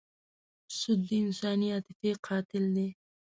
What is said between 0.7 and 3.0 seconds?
سود د انساني عاطفې قاتل دی.